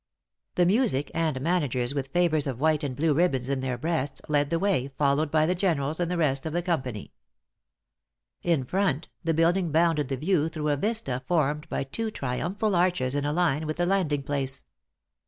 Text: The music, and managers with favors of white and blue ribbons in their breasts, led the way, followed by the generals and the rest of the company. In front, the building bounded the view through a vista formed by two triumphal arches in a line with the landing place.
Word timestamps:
The 0.55 0.65
music, 0.65 1.11
and 1.13 1.39
managers 1.41 1.93
with 1.93 2.07
favors 2.07 2.47
of 2.47 2.59
white 2.59 2.83
and 2.83 2.95
blue 2.95 3.13
ribbons 3.13 3.49
in 3.49 3.59
their 3.59 3.77
breasts, 3.77 4.19
led 4.27 4.49
the 4.49 4.57
way, 4.57 4.87
followed 4.97 5.29
by 5.29 5.45
the 5.45 5.53
generals 5.53 5.99
and 5.99 6.09
the 6.09 6.17
rest 6.17 6.47
of 6.47 6.53
the 6.53 6.63
company. 6.63 7.13
In 8.41 8.63
front, 8.65 9.09
the 9.23 9.35
building 9.35 9.71
bounded 9.71 10.07
the 10.07 10.17
view 10.17 10.49
through 10.49 10.69
a 10.69 10.75
vista 10.75 11.21
formed 11.27 11.69
by 11.69 11.83
two 11.83 12.09
triumphal 12.09 12.73
arches 12.73 13.13
in 13.13 13.25
a 13.25 13.31
line 13.31 13.67
with 13.67 13.77
the 13.77 13.85
landing 13.85 14.23
place. 14.23 14.65